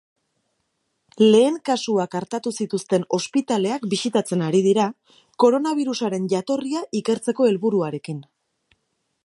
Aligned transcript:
Lehen 1.33 1.57
kasuak 1.69 2.15
artatu 2.19 2.53
zituzten 2.63 3.05
ospitaleak 3.17 3.85
bisitatzen 3.93 4.41
ari 4.47 4.61
dira, 4.69 4.87
koronabirusaren 5.45 6.25
jatorria 6.33 6.83
ikertzeko 7.03 7.51
helburuarekin. 7.51 8.25